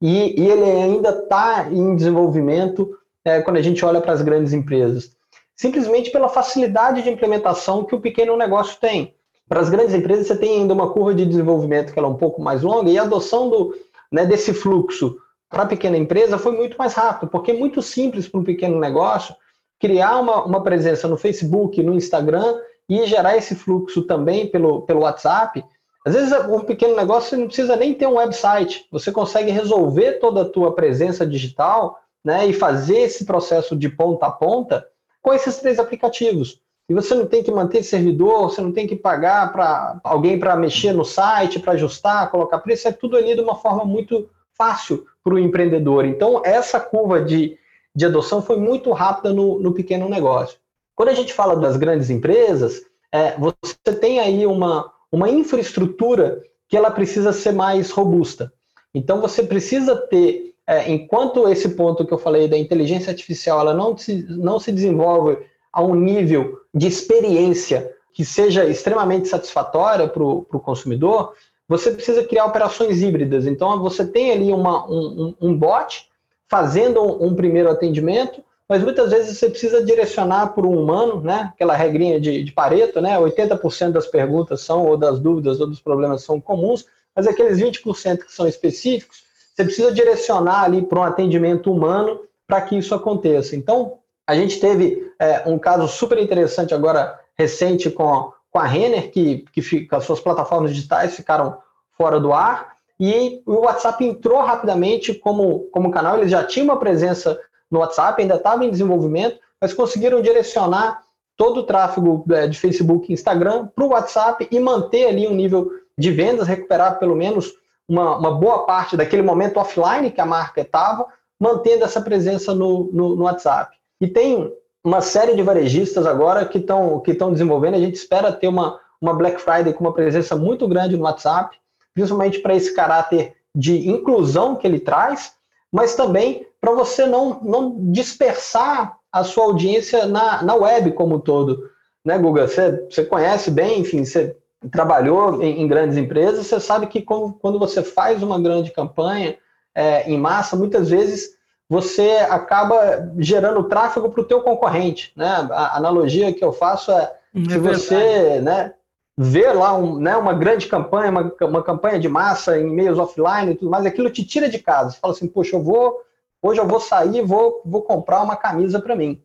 [0.00, 4.52] e, e ele ainda está em desenvolvimento é, quando a gente olha para as grandes
[4.52, 5.10] empresas?
[5.54, 9.14] Simplesmente pela facilidade de implementação que o pequeno negócio tem.
[9.48, 12.16] Para as grandes empresas, você tem ainda uma curva de desenvolvimento que ela é um
[12.16, 13.74] pouco mais longa e a adoção do,
[14.10, 15.16] né, desse fluxo
[15.50, 18.78] para a pequena empresa foi muito mais rápido, porque é muito simples para um pequeno
[18.78, 19.34] negócio
[19.80, 22.54] criar uma, uma presença no Facebook, no Instagram
[22.88, 25.64] e gerar esse fluxo também pelo, pelo WhatsApp.
[26.04, 30.12] Às vezes, um pequeno negócio você não precisa nem ter um website, você consegue resolver
[30.12, 34.86] toda a tua presença digital né, e fazer esse processo de ponta a ponta
[35.20, 36.60] com esses três aplicativos.
[36.88, 40.56] E você não tem que manter servidor, você não tem que pagar para alguém para
[40.56, 45.06] mexer no site, para ajustar, colocar preço, é tudo ali de uma forma muito fácil
[45.22, 46.04] para o empreendedor.
[46.04, 47.56] Então, essa curva de,
[47.94, 50.58] de adoção foi muito rápida no, no pequeno negócio.
[50.96, 52.82] Quando a gente fala das grandes empresas,
[53.12, 58.52] é, você tem aí uma, uma infraestrutura que ela precisa ser mais robusta.
[58.94, 63.74] Então você precisa ter, é, enquanto esse ponto que eu falei da inteligência artificial, ela
[63.74, 65.38] não se, não se desenvolve
[65.72, 71.34] a um nível de experiência que seja extremamente satisfatória para o consumidor,
[71.68, 73.46] você precisa criar operações híbridas.
[73.46, 76.08] Então você tem ali uma, um, um bot
[76.48, 81.50] fazendo um, um primeiro atendimento, mas muitas vezes você precisa direcionar por um humano, né?
[81.52, 83.18] Aquela regrinha de, de Pareto, né?
[83.18, 88.18] 80% das perguntas são, ou das dúvidas, ou dos problemas são comuns, mas aqueles 20%
[88.18, 89.24] que são específicos,
[89.56, 93.56] você precisa direcionar ali para um atendimento humano para que isso aconteça.
[93.56, 99.10] Então, a gente teve é, um caso super interessante agora, recente, com, com a Renner,
[99.10, 101.58] que, que fica, as suas plataformas digitais ficaram
[101.98, 106.78] fora do ar, e o WhatsApp entrou rapidamente como, como canal, eles já tinham uma
[106.78, 107.36] presença
[107.70, 111.02] no WhatsApp, ainda estava em desenvolvimento, mas conseguiram direcionar
[111.36, 115.34] todo o tráfego é, de Facebook e Instagram para o WhatsApp e manter ali um
[115.34, 117.52] nível de vendas, recuperar pelo menos
[117.88, 121.06] uma, uma boa parte daquele momento offline que a marca estava,
[121.38, 123.74] mantendo essa presença no, no, no, WhatsApp.
[124.00, 124.52] E tem
[124.84, 129.14] uma série de varejistas agora que estão que desenvolvendo, a gente espera ter uma, uma
[129.14, 131.56] Black Friday com uma presença muito grande no WhatsApp,
[131.94, 135.32] principalmente para esse caráter de inclusão que ele traz,
[135.72, 141.20] mas também para você não, não dispersar a sua audiência na, na web como um
[141.20, 141.70] todo.
[142.04, 142.46] Né, Guga?
[142.46, 144.36] Você, você conhece bem, enfim, você
[144.70, 149.36] trabalhou em, em grandes empresas, você sabe que quando, quando você faz uma grande campanha
[149.74, 151.30] é, em massa, muitas vezes
[151.68, 155.12] você acaba gerando tráfego para o teu concorrente.
[155.16, 155.28] Né?
[155.52, 158.74] A analogia que eu faço é, é se você né,
[159.22, 163.52] ver lá um, né, uma grande campanha, uma, uma campanha de massa em meios offline
[163.52, 164.90] e tudo mais, aquilo te tira de casa.
[164.90, 166.00] Você fala assim, poxa, eu vou
[166.42, 169.22] Hoje eu vou sair vou, vou comprar uma camisa para mim.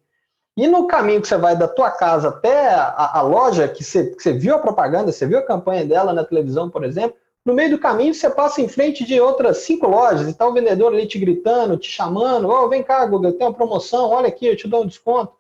[0.58, 4.06] E no caminho que você vai da tua casa até a, a loja, que você,
[4.06, 7.54] que você viu a propaganda, você viu a campanha dela na televisão, por exemplo, no
[7.54, 10.94] meio do caminho você passa em frente de outras cinco lojas e está o vendedor
[10.94, 14.58] ali te gritando, te chamando, oh, vem cá, Google, tem uma promoção, olha aqui, eu
[14.58, 15.34] te dou um desconto.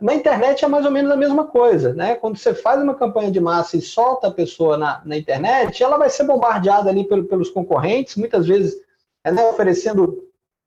[0.00, 2.14] Na internet é mais ou menos a mesma coisa, né?
[2.14, 5.98] Quando você faz uma campanha de massa e solta a pessoa na, na internet, ela
[5.98, 8.76] vai ser bombardeada ali pelo, pelos concorrentes, muitas vezes
[9.24, 10.24] é, né, oferecendo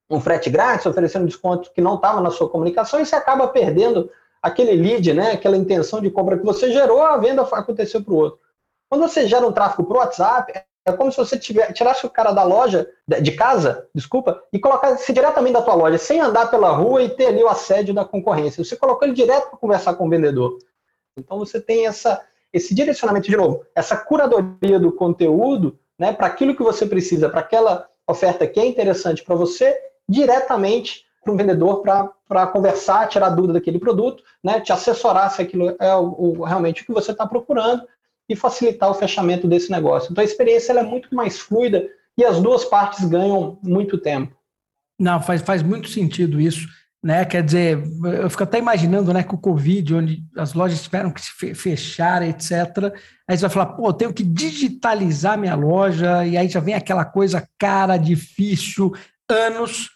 [0.09, 4.09] um frete grátis, oferecendo desconto que não estava na sua comunicação, e você acaba perdendo
[4.41, 8.17] aquele lead, né, aquela intenção de compra que você gerou, a venda aconteceu para o
[8.17, 8.39] outro.
[8.89, 10.53] Quando você gera um tráfego para o WhatsApp,
[10.89, 12.87] é como se você tiver, tirasse o cara da loja,
[13.21, 17.27] de casa, desculpa, e colocasse diretamente da tua loja, sem andar pela rua e ter
[17.27, 18.63] ali o assédio da concorrência.
[18.63, 20.57] Você colocou ele direto para conversar com o vendedor.
[21.17, 22.21] Então você tem essa,
[22.51, 27.41] esse direcionamento, de novo, essa curadoria do conteúdo né, para aquilo que você precisa, para
[27.41, 33.53] aquela oferta que é interessante para você, diretamente para um vendedor para conversar, tirar dúvida
[33.53, 37.27] daquele produto, né, te assessorar se aquilo é o, o realmente o que você está
[37.27, 37.83] procurando
[38.29, 40.11] e facilitar o fechamento desse negócio.
[40.11, 41.83] Então a experiência é muito mais fluida
[42.15, 44.37] e as duas partes ganham muito tempo.
[44.99, 46.67] Não, faz, faz muito sentido isso.
[47.01, 47.23] Né?
[47.23, 47.81] Quer dizer,
[48.21, 52.21] eu fico até imaginando né, com o Covid, onde as lojas tiveram que se fechar,
[52.21, 52.93] etc.
[53.27, 56.75] Aí você vai falar, pô, eu tenho que digitalizar minha loja, e aí já vem
[56.75, 58.93] aquela coisa cara, difícil,
[59.29, 59.89] anos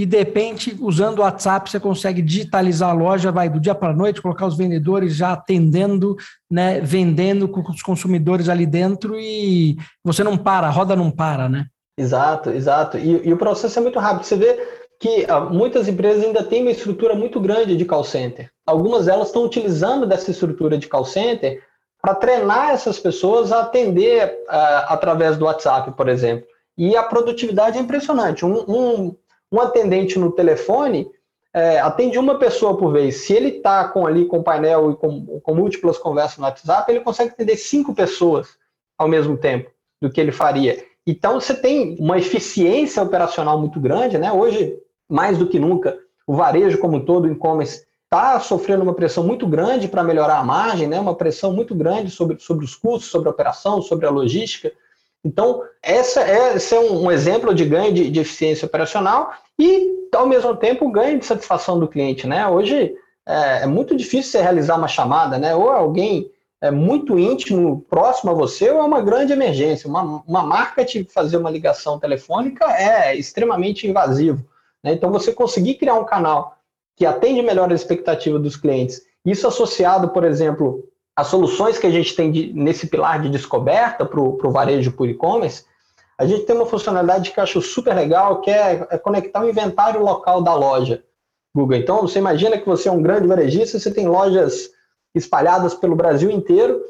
[0.00, 3.90] e de repente, usando o WhatsApp, você consegue digitalizar a loja, vai do dia para
[3.90, 6.16] a noite, colocar os vendedores já atendendo,
[6.50, 11.50] né, vendendo com os consumidores ali dentro e você não para, a roda não para,
[11.50, 11.66] né?
[11.98, 12.96] Exato, exato.
[12.96, 14.24] E, e o processo é muito rápido.
[14.24, 14.58] Você vê
[14.98, 18.50] que ah, muitas empresas ainda têm uma estrutura muito grande de call center.
[18.66, 21.62] Algumas delas estão utilizando dessa estrutura de call center
[22.00, 26.46] para treinar essas pessoas a atender uh, através do WhatsApp, por exemplo.
[26.78, 28.46] E a produtividade é impressionante.
[28.46, 29.16] Um, um,
[29.52, 31.10] um atendente no telefone
[31.52, 33.16] é, atende uma pessoa por vez.
[33.26, 37.00] Se ele está com ali com painel e com, com múltiplas conversas no WhatsApp, ele
[37.00, 38.48] consegue atender cinco pessoas
[38.96, 40.84] ao mesmo tempo do que ele faria.
[41.06, 44.32] Então você tem uma eficiência operacional muito grande, né?
[44.32, 44.76] Hoje,
[45.08, 49.24] mais do que nunca, o varejo como um todo, o e-commerce, está sofrendo uma pressão
[49.24, 51.00] muito grande para melhorar a margem, né?
[51.00, 54.72] Uma pressão muito grande sobre, sobre os custos, sobre a operação, sobre a logística.
[55.24, 60.26] Então, essa é, esse é um, exemplo de ganho de, de, eficiência operacional e, ao
[60.26, 62.26] mesmo tempo, ganho de satisfação do cliente.
[62.26, 62.46] Né?
[62.46, 62.94] Hoje
[63.26, 65.54] é, é muito difícil você realizar uma chamada, né?
[65.54, 66.30] ou alguém
[66.62, 69.88] é muito íntimo, próximo a você, ou é uma grande emergência.
[69.88, 74.44] Uma, uma marca te fazer uma ligação telefônica é extremamente invasivo.
[74.82, 74.92] Né?
[74.92, 76.56] Então, você conseguir criar um canal
[76.96, 80.84] que atende melhor a expectativa dos clientes, isso associado, por exemplo,
[81.16, 85.08] as soluções que a gente tem de, nesse pilar de descoberta para o varejo por
[85.08, 85.64] e-commerce,
[86.16, 89.48] a gente tem uma funcionalidade que eu acho super legal, que é, é, conectar o
[89.48, 91.02] inventário local da loja.
[91.54, 91.78] Google.
[91.78, 94.70] Então, você imagina que você é um grande varejista, você tem lojas
[95.14, 96.80] espalhadas pelo Brasil inteiro,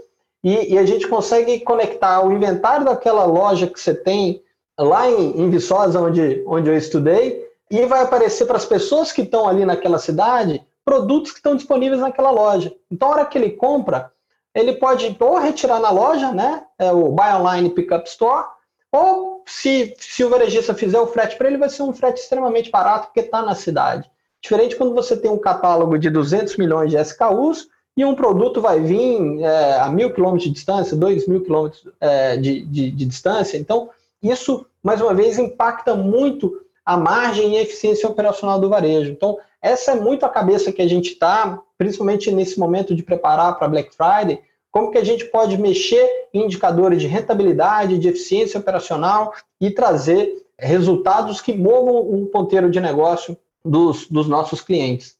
[0.44, 4.42] e, e a gente consegue conectar o inventário daquela loja que você tem
[4.78, 9.22] lá em, em Viçosa, onde, onde eu estudei, e vai aparecer para as pessoas que
[9.22, 12.74] estão ali naquela cidade produtos que estão disponíveis naquela loja.
[12.90, 14.12] Então, hora que ele compra,
[14.54, 18.46] ele pode ou retirar na loja, né, é o Buy Online Pickup Store,
[18.92, 22.70] ou se, se o varejista fizer o frete para ele, vai ser um frete extremamente
[22.70, 24.10] barato, porque está na cidade.
[24.42, 28.80] Diferente quando você tem um catálogo de 200 milhões de SKUs e um produto vai
[28.80, 33.58] vir é, a mil quilômetros de distância, dois mil quilômetros é, de, de distância.
[33.58, 33.90] Então,
[34.22, 36.60] isso, mais uma vez, impacta muito
[36.90, 39.12] a margem e a eficiência operacional do varejo.
[39.12, 43.56] Então, essa é muito a cabeça que a gente está, principalmente nesse momento de preparar
[43.56, 44.40] para Black Friday,
[44.72, 50.44] como que a gente pode mexer em indicadores de rentabilidade, de eficiência operacional e trazer
[50.58, 55.14] resultados que movam o ponteiro de negócio dos, dos nossos clientes.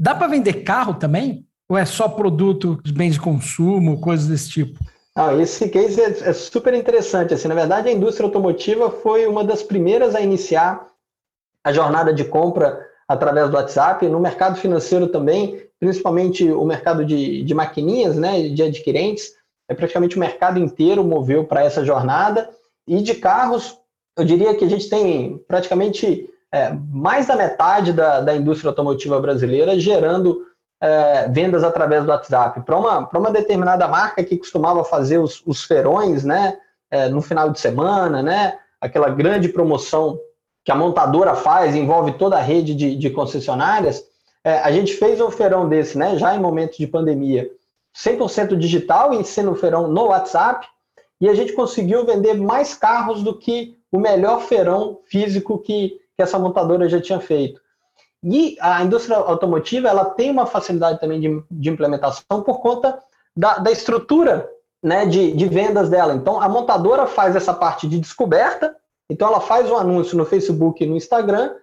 [0.00, 1.44] Dá para vender carro também?
[1.68, 4.78] Ou é só produto de bens de consumo, coisas desse tipo?
[5.16, 7.34] Ah, esse case é, é super interessante.
[7.34, 10.94] Assim, na verdade, a indústria automotiva foi uma das primeiras a iniciar
[11.66, 17.42] a jornada de compra através do WhatsApp, no mercado financeiro também, principalmente o mercado de,
[17.42, 19.32] de maquininhas, né, de adquirentes,
[19.68, 22.48] é praticamente o mercado inteiro moveu para essa jornada,
[22.86, 23.76] e de carros,
[24.16, 29.20] eu diria que a gente tem praticamente é, mais da metade da, da indústria automotiva
[29.20, 30.46] brasileira gerando
[30.80, 32.60] é, vendas através do WhatsApp.
[32.60, 36.58] Para uma, uma determinada marca que costumava fazer os, os ferões né,
[36.92, 40.16] é, no final de semana, né, aquela grande promoção
[40.66, 44.04] que a montadora faz, envolve toda a rede de, de concessionárias,
[44.42, 47.48] é, a gente fez um feirão desse, né, já em momento de pandemia,
[47.96, 50.66] 100% digital e sendo um feirão no WhatsApp,
[51.20, 56.22] e a gente conseguiu vender mais carros do que o melhor feirão físico que, que
[56.22, 57.60] essa montadora já tinha feito.
[58.24, 63.00] E a indústria automotiva ela tem uma facilidade também de, de implementação por conta
[63.36, 64.50] da, da estrutura
[64.82, 66.12] né, de, de vendas dela.
[66.12, 68.74] Então, a montadora faz essa parte de descoberta,
[69.08, 71.54] então ela faz um anúncio no Facebook e no Instagram.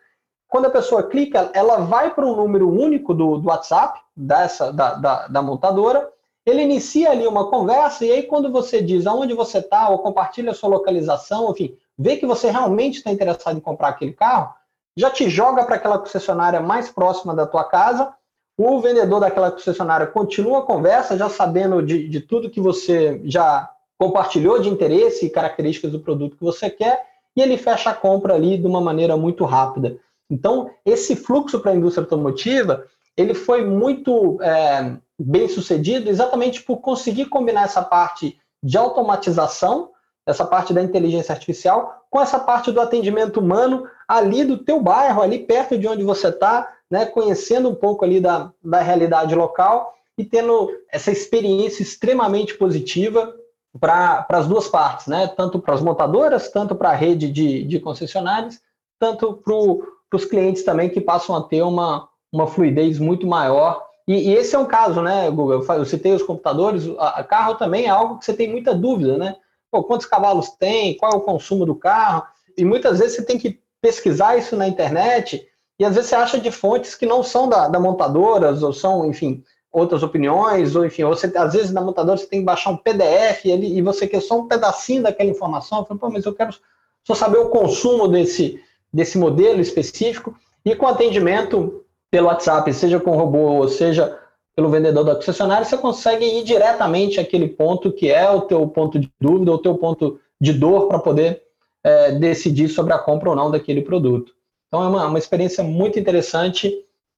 [0.47, 4.93] Quando a pessoa clica, ela vai para um número único do, do WhatsApp dessa, da,
[4.93, 6.09] da, da, montadora.
[6.45, 10.51] Ele inicia ali uma conversa e aí quando você diz aonde você está ou compartilha
[10.51, 14.53] a sua localização, enfim, vê que você realmente está interessado em comprar aquele carro,
[14.95, 18.13] já te joga para aquela concessionária mais próxima da tua casa.
[18.55, 23.71] O vendedor daquela concessionária continua a conversa, já sabendo de, de tudo que você já
[23.97, 28.35] compartilhou de interesse e características do produto que você quer e ele fecha a compra
[28.35, 29.97] ali de uma maneira muito rápida.
[30.29, 36.77] Então, esse fluxo para a indústria automotiva, ele foi muito é, bem sucedido exatamente por
[36.77, 39.89] conseguir combinar essa parte de automatização,
[40.25, 45.21] essa parte da inteligência artificial, com essa parte do atendimento humano ali do teu bairro,
[45.21, 49.93] ali perto de onde você está, né, conhecendo um pouco ali da, da realidade local
[50.17, 53.33] e tendo essa experiência extremamente positiva
[53.79, 55.27] para as duas partes, né?
[55.27, 58.59] tanto para as montadoras, tanto para a rede de, de concessionários,
[58.99, 63.83] tanto para os clientes também que passam a ter uma, uma fluidez muito maior.
[64.07, 65.63] E, e esse é um caso, né, Google?
[65.67, 69.17] Eu citei os computadores, a, a, carro também é algo que você tem muita dúvida,
[69.17, 69.35] né?
[69.71, 72.23] Pô, quantos cavalos tem, qual é o consumo do carro,
[72.55, 75.47] e muitas vezes você tem que pesquisar isso na internet,
[75.79, 79.05] e às vezes você acha de fontes que não são da, da montadoras, ou são,
[79.05, 82.77] enfim, outras opiniões, ou enfim, você, às vezes na montadora você tem que baixar um
[82.77, 86.33] PDF e, e você quer só um pedacinho daquela informação, eu falo, Pô, mas eu
[86.33, 86.55] quero
[87.03, 88.61] só saber o consumo desse,
[88.93, 94.17] desse modelo específico, e com atendimento pelo WhatsApp, seja com robô, ou seja
[94.55, 98.99] pelo vendedor da concessionária, você consegue ir diretamente àquele ponto que é o teu ponto
[98.99, 101.41] de dúvida, o teu ponto de dor para poder
[101.83, 104.31] é, decidir sobre a compra ou não daquele produto.
[104.67, 106.71] Então é uma, uma experiência muito interessante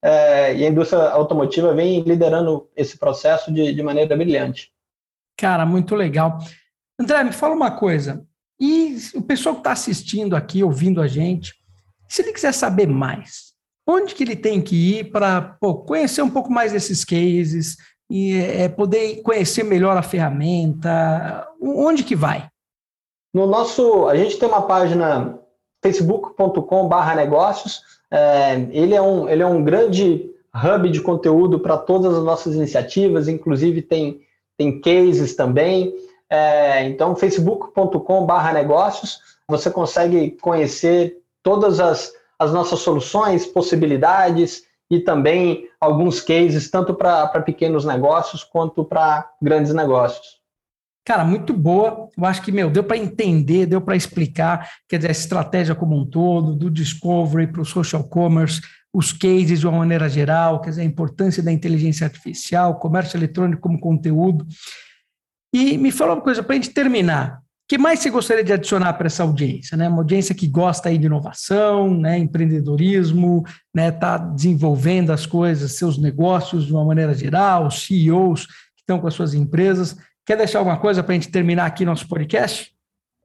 [0.06, 4.72] é, e a indústria automotiva vem liderando esse processo de, de maneira brilhante.
[5.36, 6.38] Cara, muito legal.
[7.00, 8.24] André, me fala uma coisa.
[8.60, 11.56] E o pessoal que está assistindo aqui, ouvindo a gente,
[12.08, 13.56] se ele quiser saber mais,
[13.88, 17.76] onde que ele tem que ir para conhecer um pouco mais desses cases
[18.08, 21.48] e é, poder conhecer melhor a ferramenta?
[21.60, 22.48] Onde que vai?
[23.34, 25.40] No nosso, a gente tem uma página
[25.84, 32.24] facebook.com/negócios é, ele, é um, ele é um grande hub de conteúdo para todas as
[32.24, 34.22] nossas iniciativas, inclusive tem,
[34.58, 35.94] tem cases também.
[36.30, 45.68] É, então, facebook.com.br negócios, você consegue conhecer todas as, as nossas soluções, possibilidades e também
[45.80, 50.40] alguns cases, tanto para pequenos negócios quanto para grandes negócios.
[51.06, 52.10] Cara, muito boa.
[52.18, 55.96] Eu acho que, meu, deu para entender, deu para explicar, quer dizer, a estratégia como
[55.96, 58.60] um todo, do discovery para o social commerce,
[58.92, 63.62] os cases de uma maneira geral, quer dizer, a importância da inteligência artificial, comércio eletrônico
[63.62, 64.48] como conteúdo.
[65.54, 67.38] E me fala uma coisa para a gente terminar.
[67.38, 69.78] O que mais você gostaria de adicionar para essa audiência?
[69.78, 69.88] Né?
[69.88, 72.18] Uma audiência que gosta aí de inovação, né?
[72.18, 73.92] empreendedorismo, está né?
[73.92, 79.14] Tá desenvolvendo as coisas, seus negócios de uma maneira geral, CEOs que estão com as
[79.14, 79.96] suas empresas.
[80.26, 82.74] Quer deixar alguma coisa para a gente terminar aqui nosso podcast?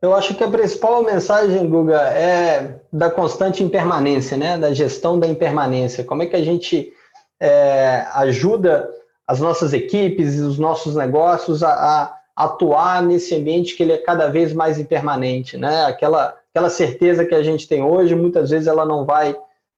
[0.03, 4.59] Eu acho que a principal mensagem, Guga, é da constante impermanência, né?
[4.59, 6.05] da gestão da impermanência.
[6.05, 6.93] Como é que a gente
[7.41, 8.89] é, ajuda
[9.27, 13.99] as nossas equipes e os nossos negócios a, a, atuar nesse ambiente que ele é
[13.99, 15.57] cada vez mais impermanente.
[15.57, 15.85] Né?
[15.85, 19.35] Aquela, aquela certeza que a gente tem hoje, muitas vezes ela não vai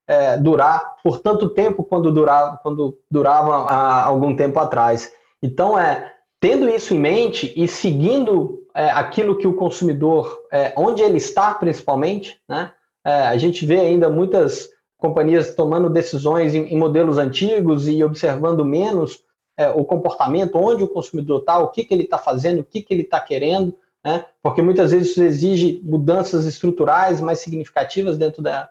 [0.09, 5.13] é, durar por tanto tempo quando durava, quando durava há algum tempo atrás.
[5.43, 11.01] Então, é Tendo isso em mente e seguindo é, aquilo que o consumidor, é, onde
[11.01, 12.73] ele está principalmente, né?
[13.05, 18.65] É, a gente vê ainda muitas companhias tomando decisões em, em modelos antigos e observando
[18.65, 19.23] menos
[19.57, 22.83] é, o comportamento, onde o consumidor está, o que, que ele está fazendo, o que,
[22.83, 23.73] que ele está querendo,
[24.05, 24.25] né?
[24.43, 28.69] porque muitas vezes isso exige mudanças estruturais mais significativas dentro da,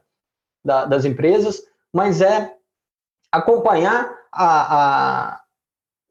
[0.64, 2.54] da, das empresas, mas é
[3.32, 5.41] acompanhar a, a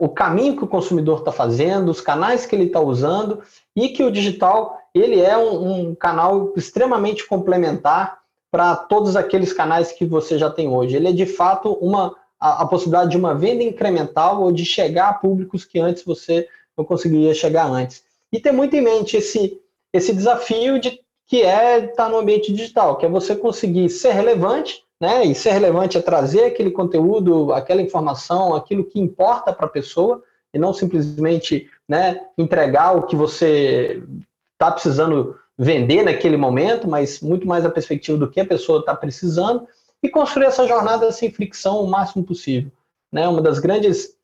[0.00, 3.42] o caminho que o consumidor está fazendo, os canais que ele está usando
[3.76, 8.18] e que o digital ele é um, um canal extremamente complementar
[8.50, 10.96] para todos aqueles canais que você já tem hoje.
[10.96, 15.10] Ele é de fato uma a, a, possibilidade de uma venda incremental ou de chegar
[15.10, 18.02] a públicos que antes você não conseguiria chegar antes.
[18.32, 19.60] E ter muito em mente esse
[19.92, 24.12] esse desafio de que é estar tá no ambiente digital, que é você conseguir ser
[24.12, 25.24] relevante né?
[25.24, 30.22] E ser relevante é trazer aquele conteúdo, aquela informação, aquilo que importa para a pessoa,
[30.52, 34.02] e não simplesmente né, entregar o que você
[34.52, 38.94] está precisando vender naquele momento, mas muito mais a perspectiva do que a pessoa está
[38.94, 39.66] precisando,
[40.02, 42.70] e construir essa jornada sem fricção o máximo possível.
[43.12, 43.26] Né?
[43.28, 44.16] Uma das grandes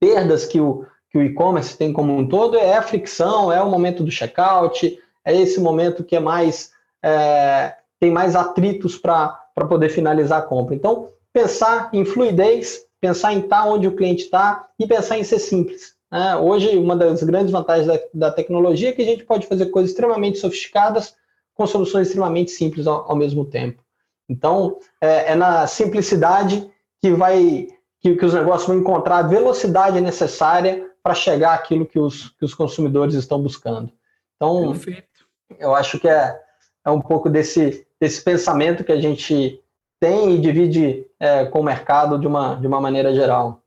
[0.00, 3.70] perdas que o, que o e-commerce tem como um todo é a fricção, é o
[3.70, 6.72] momento do checkout, é esse momento que é mais
[7.02, 10.74] é, tem mais atritos para para poder finalizar a compra.
[10.74, 15.38] Então, pensar em fluidez, pensar em estar onde o cliente está e pensar em ser
[15.38, 15.94] simples.
[16.10, 16.36] Né?
[16.36, 19.90] Hoje, uma das grandes vantagens da, da, tecnologia é que a gente pode fazer coisas
[19.90, 21.14] extremamente sofisticadas
[21.54, 23.82] com soluções extremamente simples ao, ao mesmo tempo.
[24.28, 27.68] Então, é, é, na simplicidade que vai
[28.00, 32.44] que, que os negócios vão encontrar a velocidade necessária para chegar àquilo que os, que
[32.44, 33.92] os consumidores estão buscando.
[34.36, 35.26] Então, Perfeito.
[35.58, 36.38] eu acho que é,
[36.84, 39.60] é um pouco desse, desse pensamento que a gente
[40.00, 43.62] tem e divide é, com o mercado de uma, de uma maneira geral.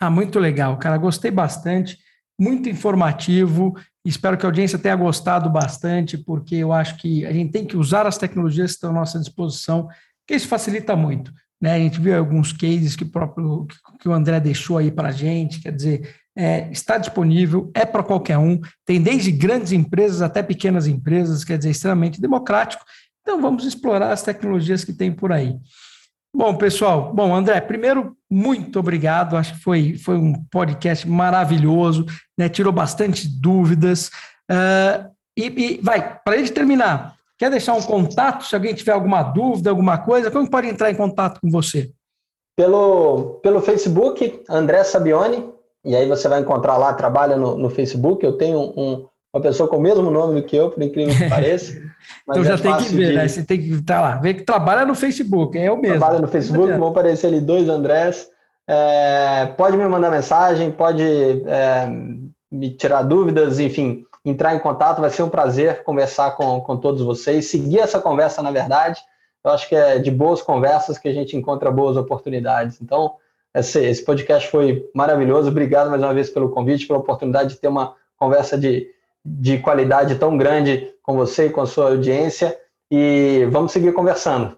[0.00, 0.96] Ah, muito legal, cara.
[0.96, 1.96] Gostei bastante,
[2.36, 3.76] muito informativo.
[4.04, 7.76] Espero que a audiência tenha gostado bastante, porque eu acho que a gente tem que
[7.76, 9.86] usar as tecnologias que estão à nossa disposição,
[10.26, 11.32] que isso facilita muito.
[11.62, 11.72] Né?
[11.72, 13.64] A gente viu alguns cases que o próprio
[14.00, 18.02] que o André deixou aí para a gente, quer dizer, é, está disponível, é para
[18.02, 22.84] qualquer um, tem desde grandes empresas até pequenas empresas, quer dizer, extremamente democrático.
[23.26, 25.56] Então vamos explorar as tecnologias que tem por aí.
[26.32, 29.36] Bom, pessoal, bom, André, primeiro, muito obrigado.
[29.36, 32.06] Acho que foi, foi um podcast maravilhoso,
[32.38, 32.48] né?
[32.48, 34.12] Tirou bastante dúvidas.
[34.48, 38.44] Uh, e, e, vai, para a gente terminar, quer deixar um contato?
[38.44, 41.90] Se alguém tiver alguma dúvida, alguma coisa, como pode entrar em contato com você?
[42.56, 45.52] Pelo, pelo Facebook, André Sabione,
[45.84, 48.24] e aí você vai encontrar lá, trabalha no, no Facebook.
[48.24, 51.28] Eu tenho um, uma pessoa com o mesmo nome do que eu, por incrível que
[51.30, 51.78] pareça.
[52.28, 53.16] então já é tem que ver, de...
[53.16, 53.28] né?
[53.28, 55.98] Você tem que estar tá lá, ver que trabalha no Facebook, é o mesmo.
[55.98, 58.28] Trabalha no Facebook, vão aparecer ali dois Andrés.
[58.68, 61.86] É, pode me mandar mensagem, pode é,
[62.50, 67.02] me tirar dúvidas, enfim, entrar em contato, vai ser um prazer conversar com, com todos
[67.02, 69.00] vocês, seguir essa conversa, na verdade.
[69.44, 72.78] Eu acho que é de boas conversas que a gente encontra boas oportunidades.
[72.82, 73.14] Então,
[73.54, 75.48] esse, esse podcast foi maravilhoso.
[75.48, 78.88] Obrigado mais uma vez pelo convite, pela oportunidade de ter uma conversa de,
[79.26, 82.56] de qualidade tão grande com você e com a sua audiência.
[82.90, 84.56] E vamos seguir conversando.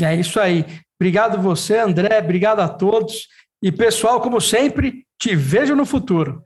[0.00, 0.64] É isso aí.
[0.98, 2.18] Obrigado você, André.
[2.18, 3.28] Obrigado a todos.
[3.62, 6.42] E pessoal, como sempre, te vejo no futuro.